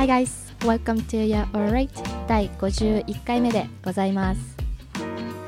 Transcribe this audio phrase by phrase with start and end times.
[0.00, 0.30] Hi guys,
[0.60, 1.90] welcome to your alright
[2.26, 4.56] 第51回目でございます。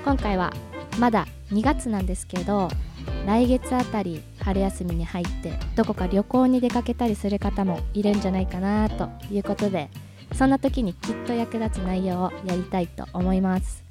[0.04, 0.52] 今回は
[0.98, 2.68] まだ2月なんですけど
[3.25, 9.88] 来月あたり春休みに入ってどこか旅行に出かけたりする方もいるんじゃないかなということで
[10.34, 13.82] そんな時にきっと役立つ内容をやりたいと思います。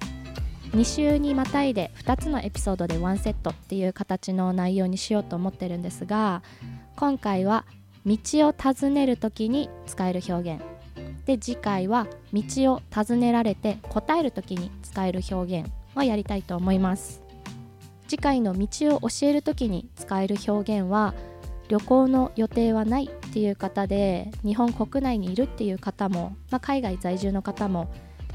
[0.73, 6.43] 2週にまたいで2つのエピソードで1セットっていう形の内容にしようと思ってるんですが
[6.95, 7.65] 今回は
[8.05, 10.63] 道を尋ねる時に使える表現。
[11.25, 12.41] で次回は道
[12.73, 17.21] を尋ねられて答える時に使える表現をやりたいと思います。
[18.07, 21.13] 次回の道を教える時に使える表現は
[21.69, 27.89] 旅行の予定はないっていう方で日本国内にいるっていう方も、まあ、海外在住の方も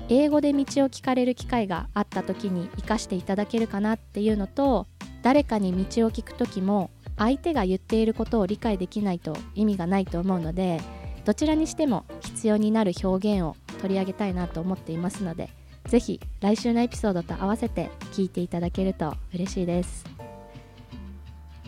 [0.09, 4.87] 英語で道を聞かれる機会があった時に活かしていただけるかなっていうのと
[5.23, 10.81] 誰かに道を聞く時も相手が言っていることを理解できないと意味がないと思うので
[11.25, 15.51] どちらにしても必要になる表現を取り上げたいなと思っていますので
[15.87, 20.05] ぜひ来週のエピソードと合わせて聞いていただけると嬉しいです。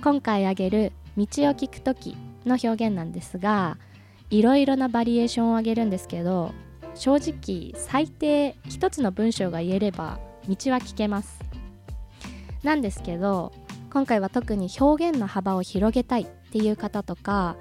[0.02, 3.78] 今回あげる道を聞く時の表現なんですが
[4.30, 6.52] いろいろなバリエーションをあげるんですけど
[6.94, 11.40] 正直最低1つの文章が言えれば道は聞けます。
[12.62, 13.52] なんですけど
[13.90, 17.56] 今回は特に表現の幅を広げたいっていう方とか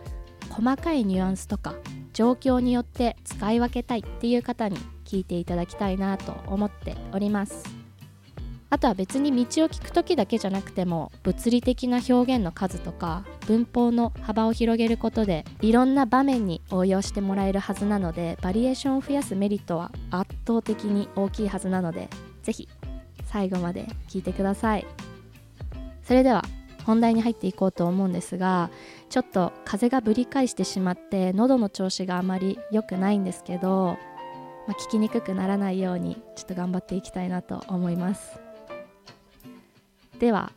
[0.50, 1.76] 細かいニュアンスとか
[2.14, 7.64] 状況によって使い分けたいっていう方に聞いていただきたいなと思っております。
[8.70, 22.10] あとは別に道を聞く時だけじゃなくても物理的な表現の数とか文法の幅を広げることでいろんな場面に応用してもらえるはずなのでバリエーションを増やすメリットは圧倒的に大きいはずなので
[22.44, 22.68] 是非
[23.24, 25.07] 最後まで聞いてください。
[26.08, 26.42] それでは
[26.86, 28.72] 本題に入っていこうと思うんですが
[29.10, 33.98] ちょっと風がぶり返してしまって喉の調子があまり良くないんですけど、
[34.68, 38.40] まあ、聞きにくくならないようにちょっと頑張っていきたいなと思います。
[40.18, 40.54] では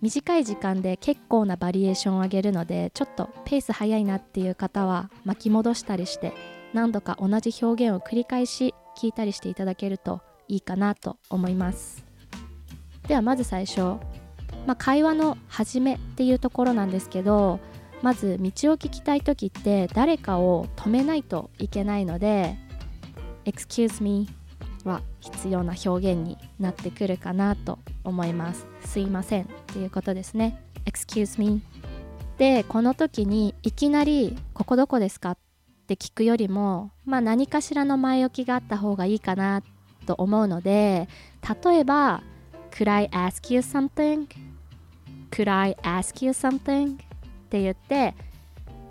[0.00, 6.32] 短い時間で結構なバリエーションを上げるのでちょっとペース早いなっていう方は巻き戻したりして
[6.72, 12.04] 何度か同じ表現を繰り返し聞いたりしていただけるといいかなと思います。
[13.08, 13.98] ではまず最初
[14.66, 17.60] まあ、会話の始めっていうところなんですけど
[18.02, 22.56] まず道を聞きたい時って誰かを止めないといけないので
[23.44, 24.28] 「excuse me」
[24.84, 31.62] は必要な表現になってくるかなと思いますすいませんっていうことですね excuse me
[32.36, 35.36] でこの時にいきなり「ここどこですか?」っ
[35.86, 39.62] て聞くよりもまあ何かしらの前置きがあった方がいいかな
[40.06, 41.08] と思うので
[41.64, 42.22] 例えば
[42.70, 44.26] 「Could I ask you something?」
[45.34, 46.92] Could I ask you something?
[46.92, 46.96] っ
[47.50, 48.14] て言って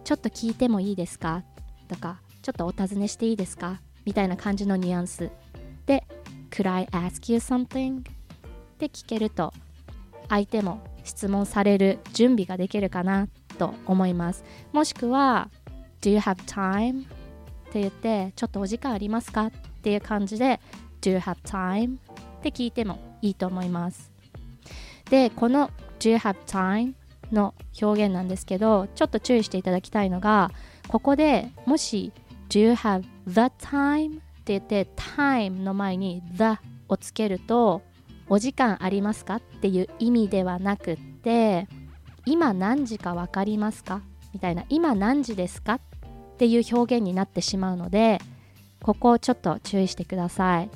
[0.03, 1.41] ちょっと聞いてもいいですか？
[1.87, 3.79] とかちょっとお尋ねしていいですか？
[4.03, 5.29] みたいな感じのニュアンス
[5.85, 6.03] で
[6.51, 7.99] Could I ask you something?
[7.99, 8.03] っ
[8.77, 9.53] て聞けると
[10.27, 13.29] 相手も質問される準備ができるかな？
[13.57, 14.43] と思います
[14.73, 15.49] もしくは
[16.01, 17.03] Do you have time?
[17.03, 17.05] っ
[17.71, 19.45] て言ってちょっとお時間ありますか？
[19.45, 19.51] っ
[19.81, 20.59] ていう感じで
[20.99, 21.95] Do you have time?
[21.95, 24.11] って聞いてもいいと思います
[25.09, 25.71] でこの
[26.03, 26.95] Do you have time?
[27.31, 30.51] の表現なんですけどちょっと注意していただきたいのが
[30.89, 32.11] ここでもし
[32.49, 34.17] Do you have the time?
[34.17, 36.59] って言って time の前に the
[36.89, 37.81] をつけると
[38.27, 39.37] お時間ありますか？
[39.37, 41.67] っていう意味ではなくって
[42.25, 44.01] 今何時か分かりますか？
[44.33, 45.75] みたいな今何時ですか？
[45.75, 45.79] っ
[46.37, 48.19] ていう表現になってしまうので
[48.81, 50.69] ここをちょっと注意してください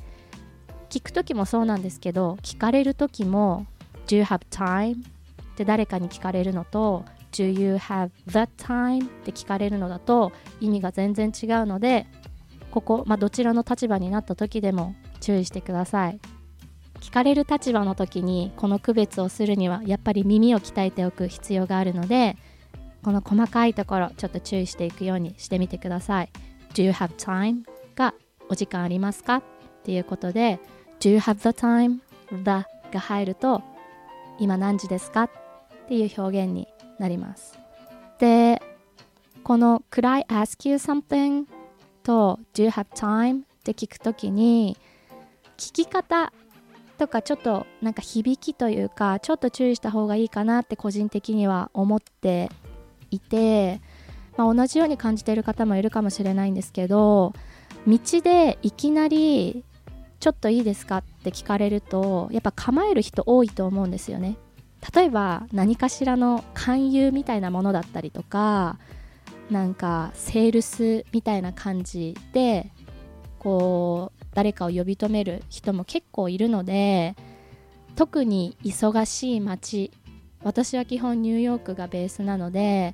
[0.89, 3.65] 聞く時もそうなんですけど聞かれる時も
[4.07, 5.03] Do you have time?
[5.57, 9.05] って誰かに聞かれるのと Do you have that time?
[9.05, 10.31] って聞かれるのだと
[10.61, 12.05] 意味が全然違うので
[12.69, 16.19] ここ、まあ、どちらの立場になった時でも注意してください
[16.99, 22.37] 聞かれる立場の時にこの区別をするにはやっぱり耳を鍛えておく必要があるので
[23.03, 26.29] この細かいところちょっと注意していくようにしてみてください
[26.75, 27.63] Do you have time?
[27.95, 28.13] が
[28.49, 29.37] お時間ありますか？
[29.37, 29.43] っ
[29.83, 30.59] ていうことで
[30.99, 31.99] Do you have the time?
[32.31, 33.63] the が入ると
[34.39, 35.29] 今何時ですか？
[35.87, 36.67] っていう表現に
[36.99, 37.57] なります
[38.19, 38.61] で
[39.43, 41.45] この Could I ask you something?
[42.03, 43.43] と Do you have time?
[43.43, 44.77] って聞くときに
[45.57, 46.33] 聞き方
[46.97, 52.49] とかちょっとなんか響きというかちょっと注意した方がいいかなって個人的には思って
[53.09, 53.79] いて、
[54.35, 57.33] まあ、同じように感じている方もいるかもしれないんですけど
[57.87, 59.63] 道でいきなり
[60.19, 60.97] ちょっといいですか？
[60.97, 64.35] って聞かれるとやっぱ構える人多いと思うんですよね
[64.93, 68.77] 例えば何かしらの勧誘みたいなものだったりとか
[69.49, 72.71] なんかセールスみたいな感じで
[73.39, 77.15] こう誰かを呼び止める人も結構いるので
[77.95, 79.91] 特に忙しい街
[80.43, 82.93] 私は基本ニューヨークがベースなので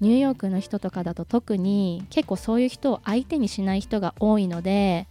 [0.00, 5.06] ニューヨークの人とかだと特に結構そういう人を相手にしない人が多いので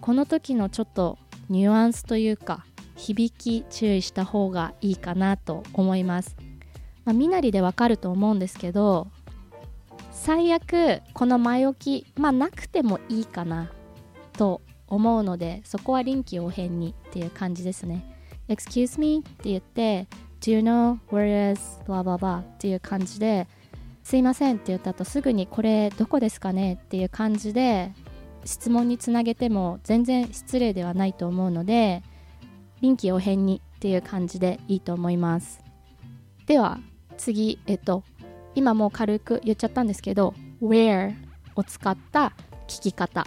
[0.00, 1.18] この時のちょっと
[1.48, 2.64] ニュアンスというか
[3.00, 6.36] 響き注意した方がいいかなと思います、
[7.04, 9.08] まあ、身なりでわかると思うんですけど
[10.12, 13.70] 最悪この前置きまあなくてもいいかな
[14.34, 18.04] と思うのでそこは臨機応変にっていう感じですね。
[18.48, 20.08] Excuse me って言って
[20.40, 23.46] Do you know where is blah blah blah っていう感じで
[24.02, 27.92] すいませんって言った後すぐにこれどこですかねっていう感じで
[28.44, 32.02] 質問につなげても全然失礼ではないと思うので
[32.80, 35.62] 臨機応変にっていう感じでいいと思います。
[36.46, 36.78] では
[37.16, 38.02] 次えっと
[38.54, 41.14] 今もう軽く言っちゃったんですけど where
[41.54, 42.32] を使った
[42.66, 43.26] 聞き方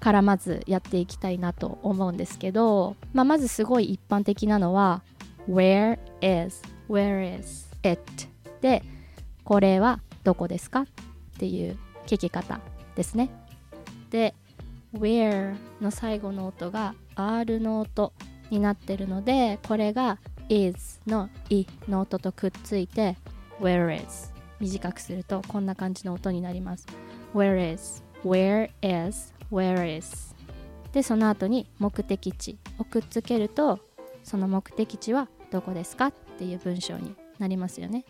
[0.00, 5.02] からまずやっていきたいなと思うんですけど、まあ、まずすごい一般的なのは
[5.48, 8.00] where is where is it
[8.60, 8.82] で
[9.44, 10.86] これはどこですかっ
[11.38, 11.76] ていう
[12.06, 12.60] 聞き方
[12.94, 13.30] ですね。
[14.10, 14.34] で
[14.94, 18.12] where の最後の音が R の音
[18.50, 23.16] になってるのでこれが is のいの音とくっついて
[23.60, 26.86] where is 短くするとこんな感じの音になります。
[27.34, 30.34] where is where is where is
[30.92, 33.80] でその後に目的地をくっつけると
[34.22, 38.04] その目的地はどこですかっていう文章になりますよね。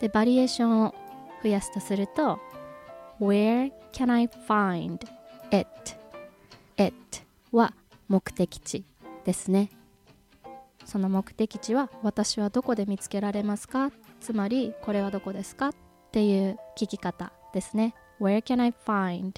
[0.00, 0.94] でバリエーションを
[1.42, 2.38] 増やすとすると
[3.20, 4.98] Where can I find
[5.50, 5.68] it?
[6.76, 6.94] it
[7.52, 7.72] は
[8.08, 8.84] 目的地。
[9.28, 9.68] ですね
[10.86, 13.92] その目的地は私はどこで見つけられますか？
[14.22, 15.68] つまりこれはどこですか？
[15.68, 15.72] っ
[16.12, 19.34] ていう聞き方ですね Where can I find?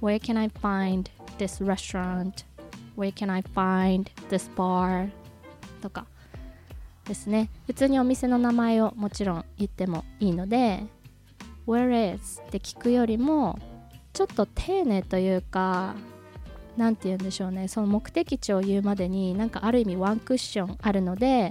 [0.00, 2.44] Where can I find this restaurant?
[2.96, 5.10] Where can I find this bar?
[5.80, 6.06] とか
[7.08, 10.86] ですね普通にお店の名前をもちろん言ってもいいので
[11.66, 12.40] Where is?
[12.46, 13.58] って聞くよりも
[14.12, 15.96] ちょっと丁寧というか
[16.76, 21.50] 何て言うんでしょうねその目的地を言うまでになんかある意味ワンクッションあるので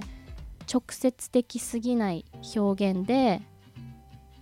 [0.72, 2.24] 直接的すぎない
[2.56, 3.40] 表現で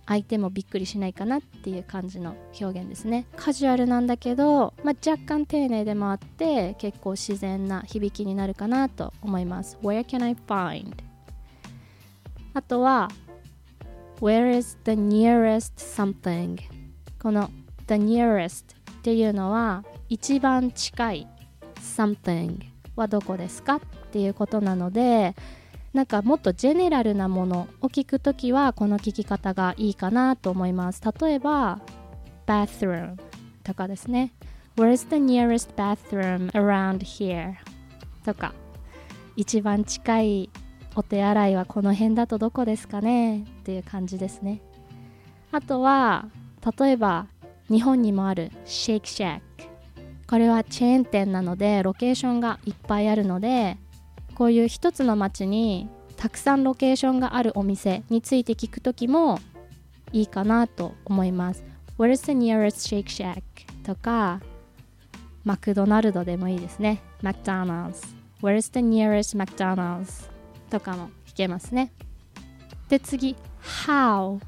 [0.07, 10.93] 相手もびっくりしないかなっていう感じの表現ですねカジュアルなんだけど、まあ、若干丁寧でもあって結構自然な響きになるかなと思います Where can I find?
[12.53, 13.07] あとは
[14.19, 16.57] Where is the nearest something?
[17.21, 17.49] この
[17.87, 21.27] the nearest っていうのは一番近い
[21.75, 22.59] something
[22.97, 23.79] はどこですかっ
[24.11, 25.37] ていうことなので
[25.93, 31.01] なんかもっとジェネラルなものを聞くときはこの聞き方がいいかなと思います。
[31.21, 31.79] 例えば
[32.45, 33.15] bathroom
[33.63, 34.33] とかですね。
[34.75, 37.53] Where's the nearest bathroom around here?
[38.25, 38.53] とか。
[39.37, 40.49] 一番近い
[40.95, 43.43] お手洗いはこの辺だとどこですかね？
[43.43, 44.61] っていう感じですね。
[45.53, 46.27] あとは
[46.77, 47.27] 例えば
[47.69, 49.41] 日本にもある Shake Shack
[50.31, 53.75] これはチェーン店なのでロケーションがいっぱいあるので
[54.33, 59.39] こういう一つの街にたくさんロケーションがあるお店について聞くときも
[60.13, 61.65] いいかなと思います。
[61.99, 63.41] Where's the nearest Shake Shack?
[63.83, 64.39] とか
[65.43, 67.01] マクドナルドでもいいですね。
[67.21, 68.01] McDonald's
[68.41, 70.29] Where's the nearest McDonald's?
[70.69, 71.91] とかも聞けますね。
[72.87, 73.35] で次
[73.85, 74.39] How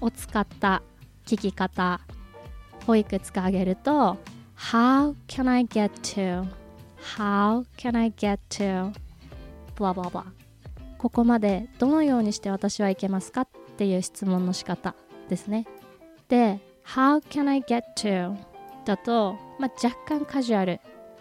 [0.00, 0.82] を使った
[1.24, 2.00] 聞き方
[2.88, 4.18] をいくつか挙げると
[4.58, 6.44] How can I get to?
[7.16, 8.92] How can I get to?
[9.76, 10.24] ブラブラブラ
[10.98, 13.48] ここまでどのようにして私は行けますかっ
[13.78, 14.94] ていう質問の仕方
[15.28, 15.64] ですね。
[16.28, 18.36] で、How can I get to?
[18.84, 20.80] だと、まあ、若干カジュアル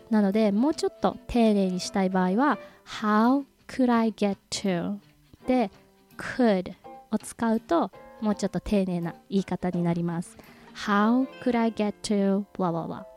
[0.10, 4.98] なのでもうちょっと丁寧にしたい場合は How could I get to?
[5.46, 5.70] で
[6.18, 6.74] could
[7.12, 10.38] を使うともうちょっと丁寧な言い方になります。
[10.74, 12.46] How could I get to?
[12.54, 13.17] ブラブラブラ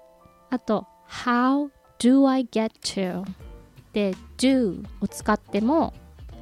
[0.51, 3.25] あと How do I get to?
[3.93, 5.93] で do を使っても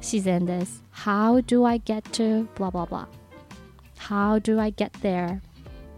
[0.01, 2.47] 自然です How do I get to?
[2.55, 3.07] blah blah blah
[3.97, 5.39] How do I get there?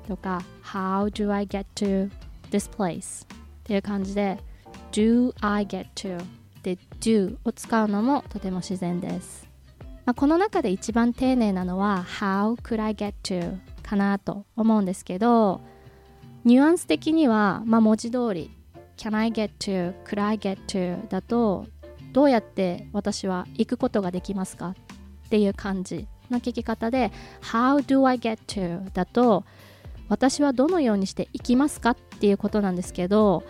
[0.07, 2.09] とか How do I get to
[2.51, 3.25] this place?
[3.25, 3.27] っ
[3.63, 4.37] ていう感じで
[4.91, 6.23] Do I get to?
[6.63, 9.47] で do を使うのもとても自然です、
[10.05, 13.57] まあ、この中で一番丁寧なのは How could I get to?
[13.81, 15.61] かなと思うんですけど
[16.43, 18.51] ニュアンス的には、まあ、文字通り
[18.97, 19.93] Can I get to?
[20.05, 21.07] Could I get to?
[21.07, 21.67] だと
[22.13, 24.69] どうやって私は行くことができますか？
[24.69, 28.91] っていう感じの聞き方で How do I get to?
[28.93, 29.43] だと
[30.09, 31.91] 私はどのようにして行きますか？
[31.91, 33.43] っていうことなんですけど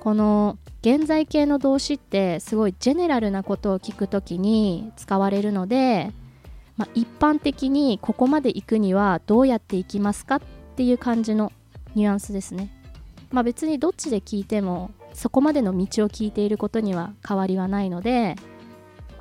[0.00, 6.12] この現在形の動詞ってすごいジェネラルなことを聞くときに使われるので、
[6.76, 10.36] まあ、一般的にここまで行くにはどうやって行きますか？
[10.36, 10.40] っ
[10.76, 11.52] ていう感じの
[11.94, 12.70] ニュアンスですね。
[13.30, 18.36] まあ、別にどっちで聞いてもそこまでの道を聞いていることには変わりはないので、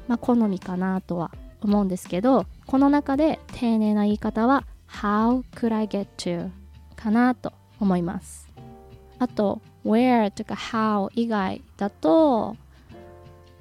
[0.08, 6.50] まあ、好みかなとは思うんですけどこの中で丁寧な言い方は How could I get to?
[6.96, 8.50] かなと思います
[9.18, 12.56] あと where とか how 以外だと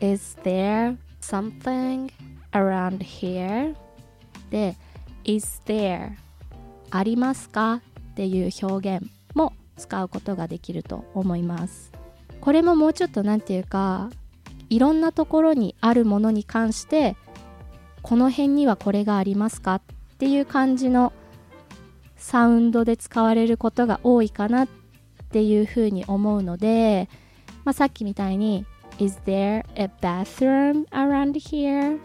[0.00, 2.10] is there something
[2.52, 3.74] around here?
[4.50, 4.76] で
[5.24, 6.12] is there
[6.90, 7.80] ありますか？
[8.10, 11.92] っていう表現も使うことができると思います
[12.40, 14.10] これももうちょっと何て言うか
[14.68, 17.16] いろんなところにあるものに関して
[18.02, 19.82] この辺にはこれがありますかっ
[20.18, 21.12] ていう感じの
[22.16, 24.68] サウンドで使われることが多いかなっ
[25.32, 27.08] ていうふうに思うので、
[27.64, 28.66] まあ、さっきみたいに
[28.98, 31.98] Is there a bathroom around here?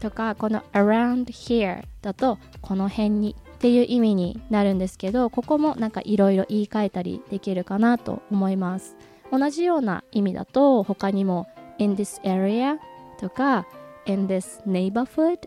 [0.00, 8.96] とかこの around here だとこの辺にっていう意味になるんですけどここもなんかいろいろ言い換えたりできるかなと思います。
[9.32, 11.48] 同じような意味だと他にも
[11.78, 12.78] in this area
[13.18, 13.66] とか
[14.06, 15.38] in this neighborhood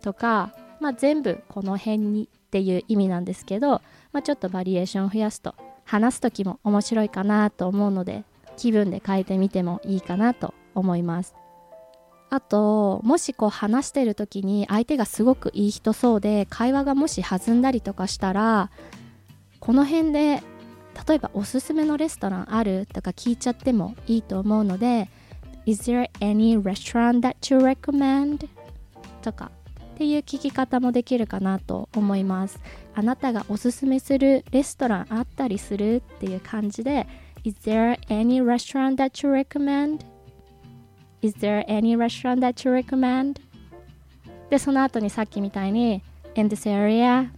[0.00, 3.82] とか、まあ、全部この辺にっていう意味なんですけど、
[4.12, 5.54] まあ、ちょっとバリエーションを増やすと
[5.84, 8.24] 話す時も面白いかなと思うので
[8.56, 11.41] 気分で変えてみてもいいかなと思います。
[12.32, 18.70] あともしこう話してる時に相手がすごくいい人そうで会話がもし弾んだりとかしたら
[19.60, 20.42] この辺で
[21.06, 25.10] 例えばおすすめのレストランあるとか聞いちゃってもいいと思うので
[25.66, 28.48] Is there any restaurant that you recommend?
[29.20, 29.50] とか
[29.94, 32.58] っていう聞き方もできるかなと思います
[32.94, 37.06] あなたがおすすめするレストランあったりするっていう感じで
[37.44, 40.11] Is there any restaurant that you recommend?
[41.22, 43.40] Is there any restaurant that you recommend?
[44.50, 46.02] でその後にさっきみたいに
[46.34, 47.30] In this area,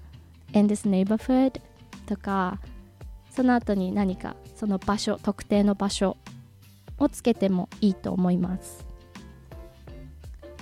[0.53, 1.61] in this neighborhood
[2.07, 2.59] とか
[3.31, 6.17] その後に何かその場所特定の場所
[6.99, 8.87] をつけてもいいと思います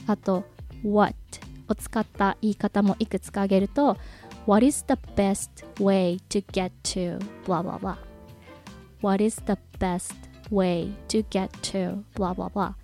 [0.07, 0.45] あと
[0.83, 1.15] what
[1.69, 3.97] を使った言い方もいくつか挙げると
[4.47, 7.97] What is the best way to get to blah blah blah
[9.01, 10.15] What is the best
[10.51, 12.75] way to get to blah blah blah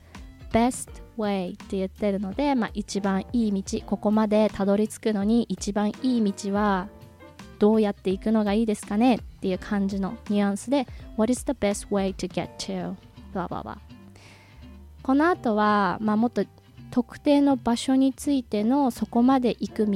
[0.51, 6.89] best way って言ってるので、まあ、一番いい道ここまでたどり着くのに一番いい道は
[7.59, 10.87] どうやって行くのがいいですかねっていう感じのニュアンスで
[11.17, 12.95] What is the best way to get to?
[13.35, 13.79] バババ。
[15.03, 16.45] この後は、まあ、もっと
[16.91, 19.93] 特定の場所についてのそこまで行く道を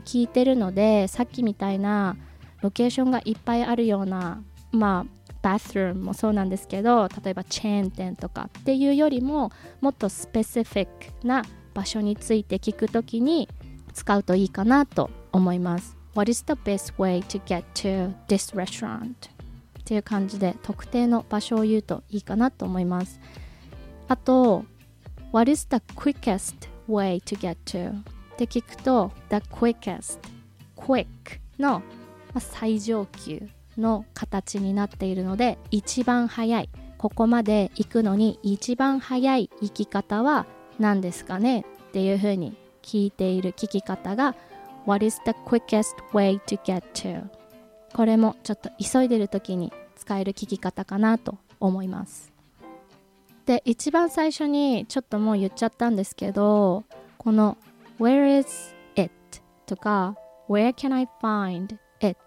[0.00, 2.16] 聞いてるのでさっきみたいな
[2.60, 5.15] ロケーションがいっぱいあるようなまあ
[5.46, 13.48] バスルームもそうなんですけど例えばチェーン店とかっていうよりももっとスペシフィックな場所について聞くときに
[13.94, 15.96] 使うといいかなと思います。
[16.16, 19.12] What is the best way to get to this restaurant?
[19.78, 23.20] っていう感じで特定の場所を言うといいかなと思います
[24.08, 24.64] あと
[25.30, 27.92] What is the quickest way to get to?
[27.92, 28.02] っ
[28.36, 30.18] て聞くと The quickest
[30.74, 31.06] quick
[31.56, 31.82] の
[32.36, 33.48] 最上級
[33.78, 36.68] の形になっているので一番早い
[36.98, 40.46] ここまで行くのに一番早い行き方は
[40.78, 41.64] 何ですかね？
[41.88, 44.34] っていうふうに聞いている聞き方が
[44.86, 47.28] What is the quickest way to get to?
[47.94, 52.32] これもちょっと急いでる時に使える聞き方かなと思います
[53.46, 56.84] で一番最初にちょっともう言っちゃったんですけど
[57.16, 57.56] この
[57.98, 59.10] Where is it?
[59.64, 60.14] とか
[60.48, 62.18] Where can I find it?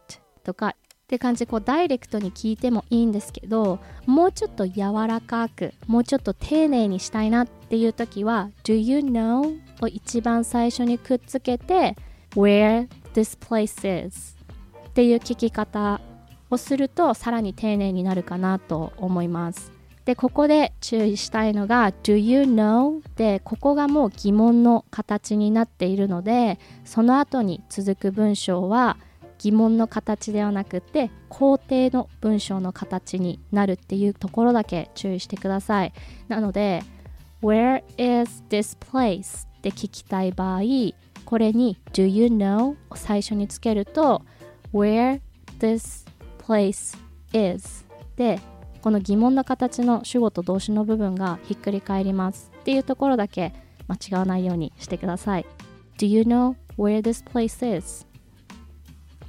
[0.44, 0.76] とか
[1.10, 9.60] って感じでこうダイレクトに聞いてもいいんですけどもうちょっと柔らかくもうちょっと丁寧にしたいなっていう時は Do you know?
[9.82, 11.96] を一番最初にくっつけて
[12.36, 14.38] Where this place is?
[14.88, 16.00] っていう聞き方
[16.52, 19.72] をするとさらに丁寧になるかなと思います
[20.06, 23.02] でここで注意したいのが Do you know?
[23.16, 28.98] でここがもう疑問の形になっているのでその後に続く文章は
[29.40, 35.94] 疑問の形ではなくて肯定の文章の形になるっていうところだけ注意してください。
[36.28, 36.84] なので
[37.42, 39.48] Where is this place?
[39.48, 40.62] って聞きたい場合
[41.26, 42.76] これに Do you know?
[42.90, 44.24] を最初につけると
[44.74, 45.22] where
[45.60, 46.06] this
[46.46, 46.98] place
[47.34, 47.86] is?
[48.16, 48.40] で
[48.82, 52.52] この疑問の形の主語と動詞の部分がひっくり返ります。
[52.60, 53.54] っていうところだけ
[53.88, 55.46] 間違わないようにしてください。
[55.98, 58.09] Do you know where this place is?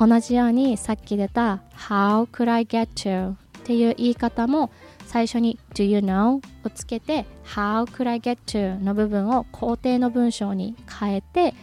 [0.00, 3.33] 同じようにさっき出た How could I get to?
[3.33, 4.71] っていう言い方も
[5.07, 6.42] 最初に Do you know?
[6.64, 8.83] をつけて How could I get to?
[8.83, 11.54] の部分を肯定の文章に変えて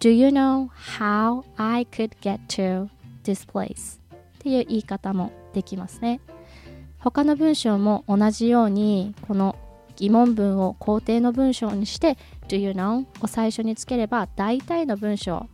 [0.00, 2.88] Do you know how I could get to
[3.24, 3.98] this place?
[3.98, 6.20] っていう言い方もできますね
[6.98, 9.54] 他の文章も同じようにこの
[9.96, 12.16] 疑問文を肯定の文章にして
[12.48, 13.04] Do you know?
[13.20, 15.46] を最初につければ大体の文章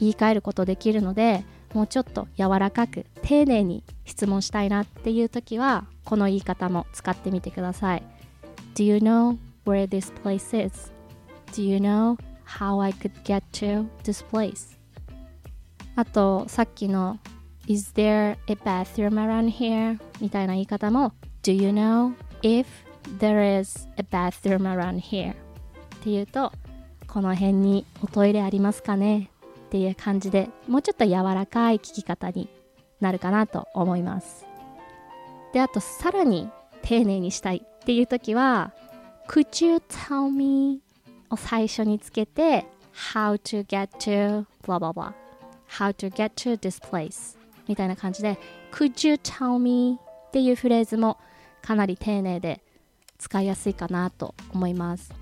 [0.00, 1.44] 言い換えることできるので
[1.74, 8.02] もうちょっと柔らかく丁寧に質問したいなっていう時はこの言い方も使ってみてください
[8.74, 10.92] Do you know where this place is?
[11.52, 14.78] Do you know how I could get to this place?
[15.96, 17.18] あとさっきの
[17.66, 19.98] Is there a bathroom around here?
[20.20, 22.66] みたいな言い方も Do you know if
[23.18, 25.32] there is a bathroom around here?
[25.32, 25.34] っ
[26.00, 26.52] ていうと
[27.06, 29.30] この辺におトイレありますかね
[29.68, 32.48] っていう感じでもうちょっと柔らかい聞き方に
[33.00, 34.46] なるかなと思います
[35.52, 38.72] であとさらに丁寧にしたいっていう時は
[39.28, 40.80] Could you tell me
[41.28, 42.64] を最初につけて
[43.12, 45.12] How to get to blah blah blah
[45.68, 47.36] How to get to this place
[47.68, 48.38] みたいな感じで
[48.72, 49.98] Could you tell me
[50.28, 51.18] っていうフレーズも
[51.60, 52.62] かなり丁寧で
[53.18, 55.12] 使いやすいかなと思います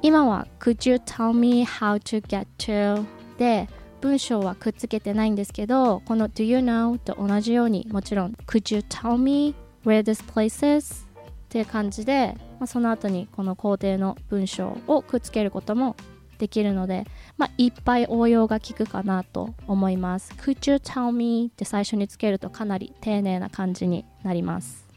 [0.00, 3.04] 今は Could you tell me how to get to
[3.36, 3.68] で
[4.02, 6.98] 文章はくっつけてないんですけどこの Do you know?
[6.98, 9.54] と同じようにもちろん Could you tell me
[9.86, 11.06] where this place is?
[11.24, 15.96] っていう感じで、まあ、その後にこの肯定の文章をくっつけることも
[16.38, 17.06] できるので、
[17.38, 20.32] まあ、いっぱい応用が効くかなと思います。
[20.32, 21.46] Could you tell me?
[21.46, 24.88] って最初につけるとかなり丁寧な感じになります。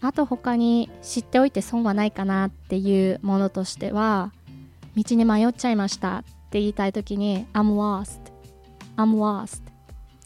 [0.00, 4.32] あと他に知っておいて損はないかなっていうものとしては
[4.96, 6.22] 道に迷っちゃいました。
[6.54, 8.20] って言いたい時に I'm lost
[8.96, 9.62] I'm lost っ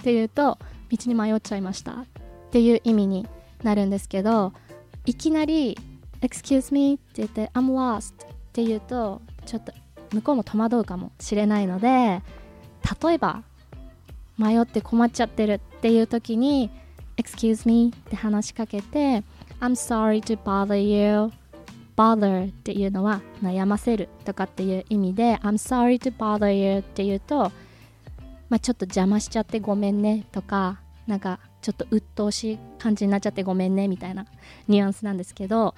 [0.05, 0.59] て言うと
[0.91, 2.05] 道に迷っちゃいましたっ
[2.51, 3.27] ていう意味に
[3.63, 4.53] なるんですけど
[5.07, 5.79] いきなり
[6.21, 8.17] Excuse me って言って I'm lost っ
[8.53, 9.73] て言うとちょっと
[10.13, 12.21] 向こうも戸惑うかもしれないので
[13.03, 13.43] 例えば
[14.37, 16.69] 迷って困っちゃってるっていう時に
[17.17, 19.23] Excuse me って話しかけて
[19.63, 21.33] I'm sorry to bother you
[21.99, 27.51] bother っていうのは悩ませるとかっていう意味で I'm sorry to bother you っていうと、
[28.49, 34.27] まあ、ちょっと邪魔しちゃってごめんねとかなんかちょっと鬱陶しい感じになっちゃってごめんねみたいな
[34.69, 35.75] ニュアンスなんですけど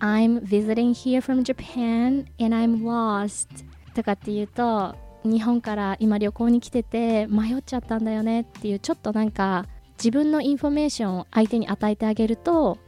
[0.00, 3.48] I'm visiting here from Japan and I'm lost
[3.94, 12.78] とかっていうと日本から今旅行に来てて迷っちゃったんだよねっていうちょっとなんか自分のインフォメーションを相手に与えてあげると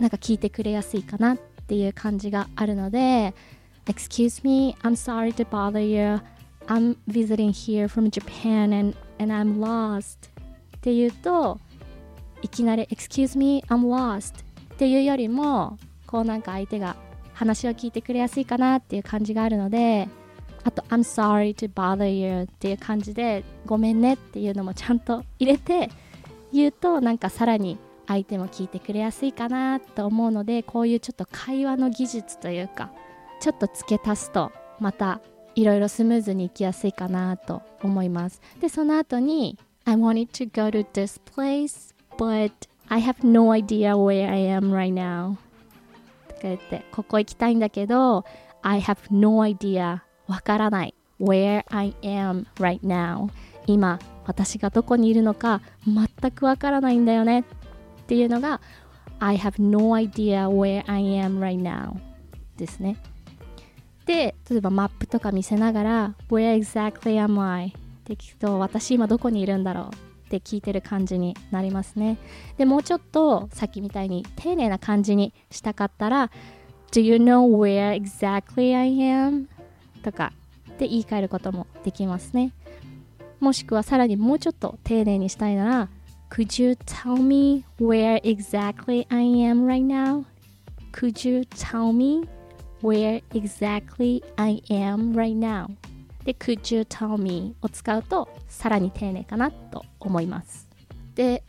[0.00, 3.34] なんか聞いてくれやすいかなっっていう感じがあるので
[3.86, 6.20] Excuse me, I'm sorry to bother you.
[6.66, 10.30] I'm visiting here from Japan and, I'm lost.
[10.76, 11.58] っていうと
[12.42, 14.44] いきなり Excuse me, I'm lost.
[14.74, 15.76] っていうよりも
[16.06, 16.94] こうなんか相手が
[17.34, 20.08] 話を聞いてくれやすいかなっていう感じがあるので
[20.62, 25.90] あと I'm sorry to bother you っていう感じでごめんねっていうのもちゃんと入れて
[26.52, 32.92] 言うとなんかさらに相手も聞いてくれやすいかなと思うのでこういうちょっと会話の技術というか
[33.40, 35.20] ちょっと付け足すとまた
[35.54, 38.40] いろいろスムーズにいきやすいかなと思います。
[38.60, 42.52] でその後に I wanted to go to this place but
[42.88, 45.36] I have no idea where I am right now.
[46.28, 48.24] とか言ってここ行きたいんだけど
[48.62, 53.30] I have no idea わからない where I am right now.
[53.66, 57.44] 今私がどこにいるのか全くわからないんだよね。
[58.06, 58.60] っていうのが
[59.18, 61.96] I have no idea where I am right now
[62.56, 62.96] ですね
[64.06, 67.68] で例えばマップとか見せながら Where exactly am I?
[67.68, 67.72] っ
[68.04, 69.94] て聞くと私今どこにいるんだろう
[70.26, 72.18] って聞いてる感じになりますね
[72.56, 76.30] でもうちょっとさっきみたいに丁寧な感じにしたかったら
[76.92, 79.46] Do you know where exactly I am?
[80.04, 80.32] とか
[80.70, 82.52] って言い換えることもできますね
[83.40, 85.88] もしくはさらにもうちょっと丁寧にしたいなら
[86.30, 90.24] Could you tell me where exactly I am right now?
[90.92, 92.28] Could you tell me
[92.82, 95.68] where exactly I am right now?
[96.24, 100.68] で、Could you tell me を使うとさらに丁寧かなと思います。
[101.14, 101.42] で、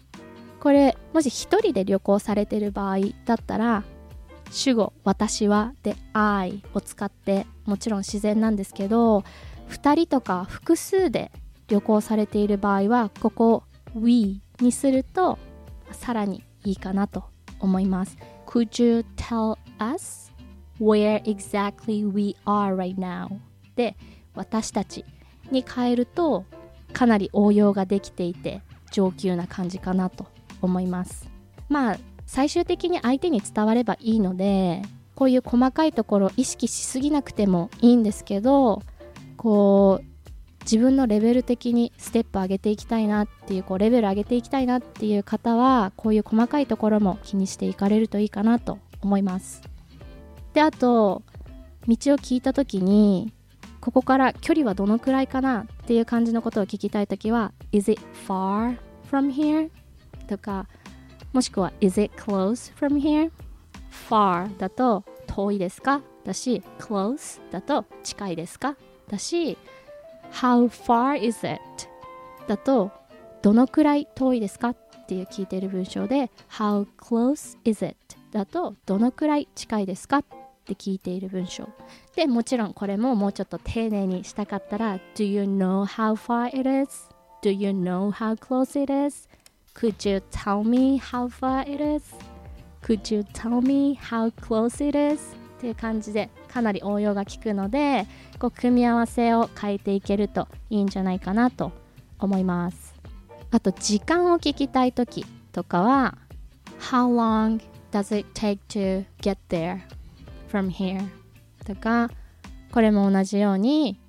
[0.59, 3.83] これもし一人で旅行されてる場合だったら
[4.51, 9.23] 主語私はで I を使ってもちろん自然なんですけど
[9.69, 11.31] 2人とか複数で
[11.67, 13.63] 旅行されている場合はここ
[13.95, 15.37] We にすると
[15.91, 17.25] さらにいいかなと
[17.59, 20.31] 思います Could you tell us
[20.79, 23.29] where exactly we are right now?
[23.75, 23.95] で
[24.35, 25.05] 私たち
[25.51, 26.45] に変えると
[26.93, 30.27] かなり応用ができていて上級な感じかなと
[30.61, 31.29] 思います
[31.69, 34.81] まあ最終的に相手に伝わればいいので
[35.15, 38.83] こういう細かいところ意識しすぎなくてもいいんですけど
[39.35, 40.05] こう
[40.69, 49.61] 自分のレベル的にステップ上げていきたいなっていうこうレベル上げていきたいなっていう方はこういう細かいところも気にしていかれるといいかなと思います
[50.53, 51.23] であと
[51.87, 53.31] 道を聞いた時に
[53.79, 58.77] ここから距離はどのくらいかなっていう感じのことを聞きたい時は Is it far
[59.09, 59.69] from here?
[60.27, 60.67] とか
[61.31, 63.31] もしくは Is it close from here?
[64.09, 66.01] far だと遠いですか？
[66.25, 68.75] だし close だと近いですか？
[69.09, 69.57] だし
[70.31, 71.59] How far is it?
[72.47, 72.91] だと
[73.41, 77.95] どのくらい遠いですかっていう聞いてる文章で How close is it?
[78.31, 80.25] だとどのくらい近いですかっ
[80.65, 81.69] て聞いている文章
[82.15, 87.09] でもちろんこれももうちょっと丁寧にしたかったら Do you know how far it is?
[87.41, 89.29] Do you know how close it is?
[89.73, 92.03] Could you tell me how far it is?
[92.81, 95.35] Could you tell me how close it is?
[95.57, 98.07] っていう感じでかなり応用が効くので
[98.39, 101.71] こう組み合わせを変えていけるといいんじゃないかなと
[102.17, 102.95] 思います
[103.51, 106.17] あと時間を聞きたい時とかは
[106.79, 109.81] How long does it take to get there
[110.51, 111.07] from here?
[111.63, 112.09] とか
[112.71, 113.99] これも同じように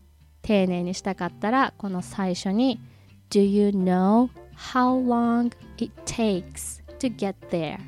[0.40, 2.80] 丁寧にしたかったらこの最初に
[3.28, 7.76] Do you know how long it takes to get there?
[7.76, 7.80] っ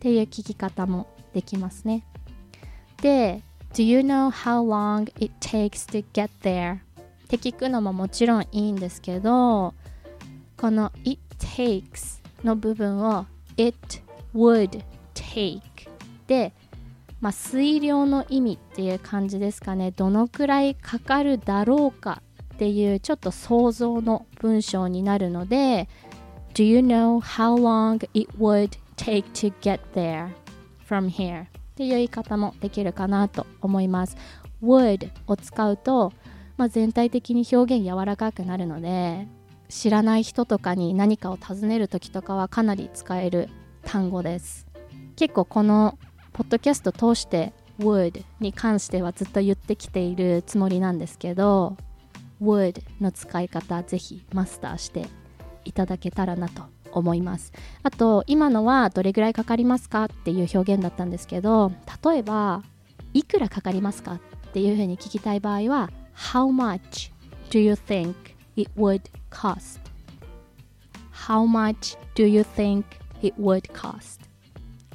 [0.00, 2.06] ていう聞き方もできますね。
[3.02, 3.42] で、
[3.78, 6.78] Do you know how long it takes to get there?
[6.78, 6.80] っ
[7.28, 9.72] て聞くのももちろんいいんですけど、
[10.56, 13.78] この it takes の部分を it
[14.34, 14.82] would
[15.14, 15.60] take
[16.26, 16.52] で、
[17.20, 19.92] まあ、推量の意味っていう感じですかね。
[19.92, 22.20] どのくらいかかるだろうか
[22.54, 25.88] っていうちょっと想像の文章になるので
[26.52, 30.30] Do you know how long it would take to get there
[30.84, 31.46] from here?
[31.78, 34.16] っていう言い方もできるかなと思います。
[34.64, 36.12] Would を使うと、
[36.56, 39.28] まあ、全体的に表現柔らかくなるので
[39.68, 43.48] 知らない人とかに何かを尋ねる時とかはかなり使える
[43.84, 44.66] 単語です。
[45.14, 45.96] 結構この
[46.32, 51.76] ポッドキャスト通して would に関してはずっと言ってきているつもりなんですけど
[52.42, 55.06] would の使い方ぜひマスターして
[55.64, 61.72] いただけたらなと思いますあと今のはどれぐらいかかりますかっていう表現だったんですけど
[62.04, 62.62] 例えば
[63.14, 67.12] いくらかかりますかっていうふうに聞きたい場合は How much
[67.50, 68.14] do you think
[68.56, 69.80] it would cost?
[71.12, 72.84] How much do you think
[73.22, 74.20] it would cost?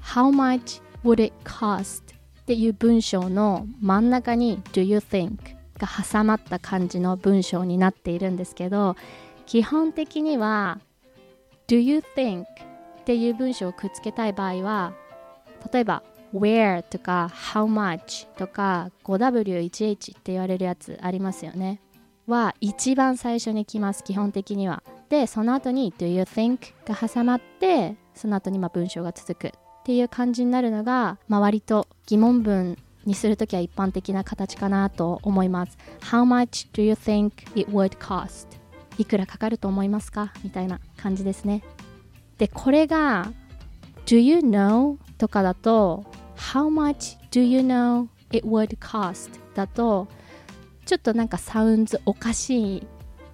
[0.02, 2.04] How much would it cost?
[2.42, 5.38] っていう文章の真ん中に Do you think?
[5.78, 8.96] が挟まった感じの文章になっているんですけど
[9.46, 10.80] 基本的には
[11.68, 12.46] Do you think っ
[13.06, 14.94] ていう文章をくっつけたい場合は
[15.72, 21.82] 例えば where とか how much とか 5W1H って言われるやつありますよね。
[22.26, 24.84] は一番最初に来ます基本的には。
[25.10, 29.48] でその後に Do you think が挟まってその後にま文章が続く。
[29.48, 29.52] っ
[29.86, 35.78] ていう感じになるのが、まあ、割と疑問文にするときは一般的な形かなと思います。
[36.00, 38.63] How much do you think it would cost?
[38.98, 40.34] いくらかかると思いますか？
[40.44, 41.64] みたいな感じですね
[42.38, 43.32] でこれが
[44.06, 44.98] Do you know?
[45.18, 49.30] とかだと How much do you know it would cost?
[49.56, 50.08] だと
[50.86, 52.84] ちょっとなんかサウンズおかし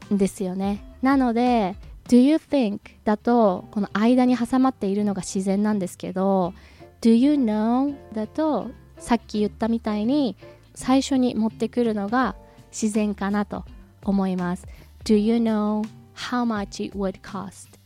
[0.09, 1.75] いんですよねなので
[2.07, 2.79] Do you think?
[3.03, 6.53] だとこの間に挟まっているのが自然なんですけど
[7.01, 7.95] Do you know?
[8.13, 10.35] だとさっき言ったみたいに
[10.75, 12.35] 最初に持ってくるのが
[12.71, 13.65] 自然かなと
[14.03, 14.67] 思います
[15.03, 15.83] Do you know
[16.13, 17.79] how much it would cost?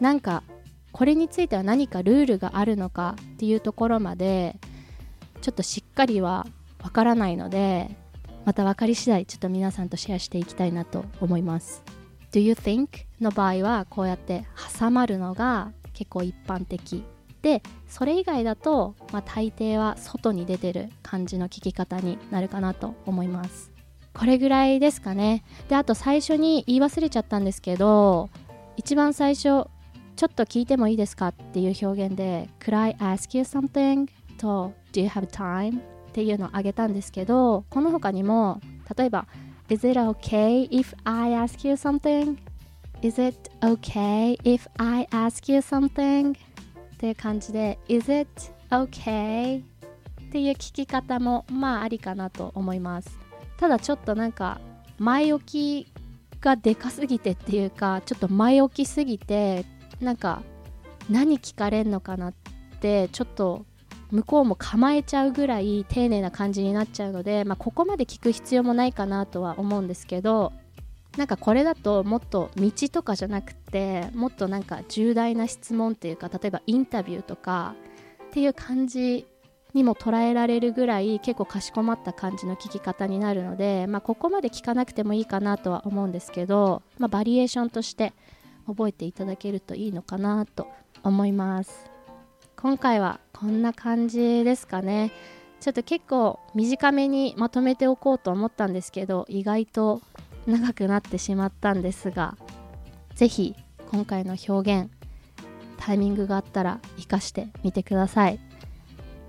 [0.00, 0.42] なんか
[0.92, 4.58] これについては何かルールがあるのかっていうところまで
[5.42, 6.46] ちょっとしっかりは
[6.82, 7.90] わからないので
[8.44, 11.82] また分かり次第ちょっと皆さんとシェアしていきたいなと思います
[12.32, 13.06] Do you think?
[13.20, 14.46] の場合はこうやって
[14.78, 17.04] 挟まるのが結構一般的
[17.42, 23.70] でそれ以外だと、まあ、大抵は外に出てる感じの聞き方になるかなと思います
[24.16, 28.30] これぐらいですかねであと最初に言い忘れちゃったんですけど
[28.76, 29.68] 一番最初ちょ
[30.26, 34.08] っと聞いてもいいですかっていう表現で Could I ask you something?
[34.38, 35.78] と Do you have time?
[35.78, 38.60] っていうのをあげたんですけどこの他にも
[38.96, 39.26] 例えば
[39.68, 42.38] Is it okay if I ask you something?
[43.02, 46.32] Is it okay if I ask you something?
[46.32, 48.30] っていう感じで Is it
[48.70, 49.60] okay?
[49.60, 49.64] っ
[50.32, 53.25] ていう聞き方もまあありかなと思います
[53.56, 54.60] ただちょっとなんか
[54.98, 55.92] 前置き
[56.40, 59.64] がでかすぎてっていうかちょっと前置きすぎて
[60.00, 60.42] なんか
[61.10, 62.34] 何聞かれんのかなっ
[62.80, 63.64] てちょっと
[64.10, 70.52] 向こうも構えちゃうぐらい丁寧な感じになっちゃうので、まあ、ここまで聞く必要もないかなとは思うんですけど
[71.16, 77.74] なんかこれだともっと道とかじゃなくてもっとなんか重大な質問っていうか例えばインタビューとか
[78.28, 79.26] っていう感じ
[79.76, 88.14] にも捉えられるぐらい結構かしこまった感じの聞き方になるので、まあ、ここまで聞かなくてもいいかなとは思うんですけど、まあ、バリエーションとして
[88.66, 90.66] 覚えていただけるといいのかなと
[91.02, 91.90] 思います。
[92.56, 95.12] 今回はこんな感じですかね。
[95.60, 100.00] ちょっと結構短めにまとめておこうと思ったんですけど意外と
[100.46, 102.36] 長くなってしまったんですが
[103.14, 103.54] 是非
[103.90, 104.90] 今回の表現
[105.78, 108.45] タイミングがあったら活かしてみてください。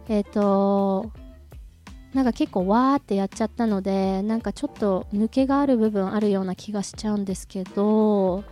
[0.10, 1.12] えっ、ー、と
[2.13, 8.43] なんか結構わーってやっちゃったのでなんかちょっと抜けがある部分あるような気がしちゃうんですけど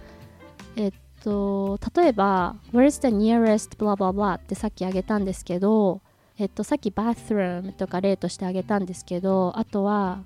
[0.75, 6.01] えっと例えば Where's the nearest blah blah blah ってさっきあげたんですけど
[6.37, 10.19] えっとさっき bathroom とか例としてあげたんですけどあとは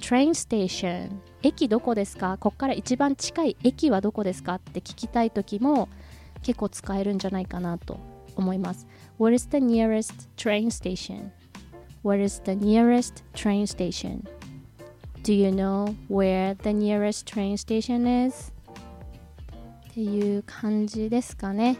[0.00, 1.10] train station
[1.42, 2.36] 駅どこですか？
[2.38, 4.56] ここから一番近い駅はどこですか？
[4.56, 5.88] って聞きたい時も
[6.42, 7.98] 結構使えるんじゃないかなと。
[8.36, 8.86] 思います
[9.18, 11.30] What is the nearest train station?
[12.02, 14.22] What is the nearest train station?
[15.24, 18.52] Do you know where the nearest train station is?
[19.90, 21.78] っていう感じですかね。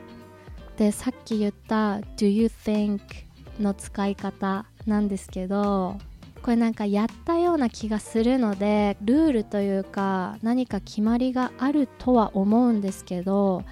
[0.79, 3.01] で、さっき言った Do you think
[3.61, 5.99] の使い方なんですけど、
[6.43, 13.63] これなんかやったような気がするので、ルールというか何か決まりがあるとは思うんですけど、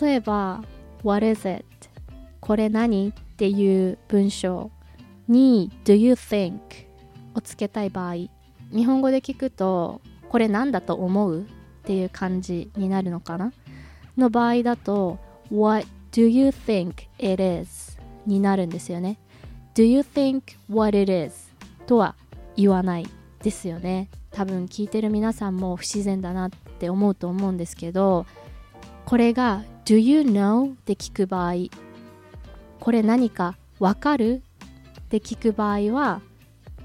[0.00, 0.64] 例えば
[1.04, 1.64] What is it?
[2.46, 4.70] これ何っていう文章
[5.26, 6.60] に Do you think?
[7.34, 11.44] をつけたい場合日本語で聞くとこれ何だと思うっ
[11.84, 13.52] ていう感じになるのかな？
[14.16, 15.18] の場合だと
[15.52, 17.98] What do you think it is?
[18.26, 19.18] になるんですよね。
[19.74, 21.52] Do you think what it is?
[21.86, 22.14] とは
[22.56, 23.06] 言わない
[23.42, 24.08] ですよね。
[24.30, 28.24] 多分聞いてる皆さんも不自然だなって思うと思うんですけど
[29.04, 30.72] これが Do you know?
[30.72, 31.52] って聞く場合
[32.80, 34.42] これ何かわかる？
[35.00, 36.20] って聞く場合は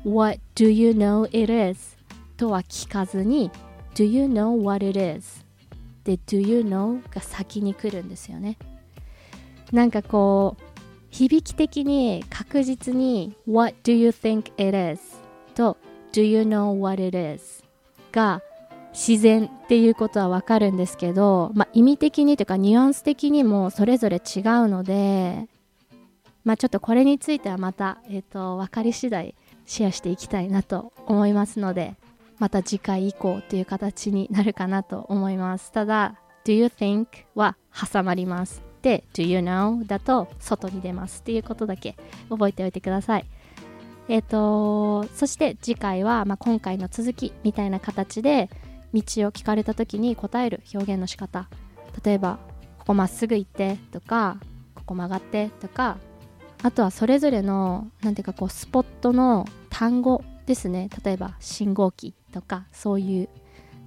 [0.06, 1.98] What do you know it is?
[2.38, 3.52] とは聞かずに
[3.96, 5.46] Do you know what it is?
[6.04, 7.02] で Do you know?
[7.14, 8.58] が先に来るんですよね
[9.72, 10.64] なんかこう
[11.12, 15.02] 響き的に確実に What do you think it is?
[15.56, 15.78] と
[16.14, 17.64] Do you know what it is?
[18.12, 18.42] が
[18.94, 25.48] 自然っていうことはわかるんですけど、まあ、意味的にというかニュアンス的にもそれぞれ違うので
[26.44, 31.96] まあ、ちょっとこれについてはまた、えーと、分かり次第シェアしていきたいなと思いますので
[32.40, 35.72] また次回以降という形になるかなと思います。
[35.72, 38.64] ただ Do you think は挟まります。
[38.82, 41.20] で Do you know だと外に出ます。
[41.20, 41.96] っていうことだけ
[42.30, 43.26] 覚えておいてください。
[44.08, 48.50] えっ、ー、とそして次回は、まあ、今回の続きみたいな形で
[48.92, 51.48] 道を聞かれた時に答える表現の仕方。
[52.04, 52.40] 例えば
[52.80, 54.38] ここまっすぐ行ってとか
[54.74, 56.00] ここ曲がってとか
[56.64, 63.30] あとはそれぞれの何ていうかこうスポットの単語ですね例えば信号機とかそういう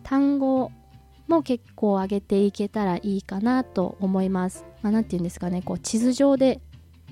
[0.03, 0.71] 単語
[1.29, 4.65] も結構上げていけたらいいかなと思います。
[4.83, 6.61] まあ、て言うんですかねこう地図上で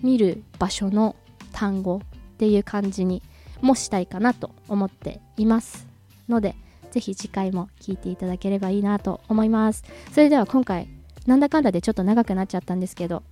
[0.03, 1.17] 見る場所の
[1.53, 3.23] 単語っていう感じに
[3.63, 5.87] もしたいかなと思っています
[6.29, 6.57] ので
[6.91, 9.85] 是非次回も聞いていただければいいなと思います。
[10.13, 10.89] それでは今回
[11.27, 13.23] なんだかんだでちょっと長くなっちゃったんですけど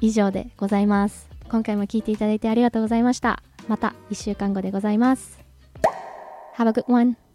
[0.00, 1.29] 以上でございます。
[1.50, 3.42] 今回も聞いていただいてありがとうございました。
[3.68, 5.38] また1週間後でございます。
[6.56, 7.29] Have a good one!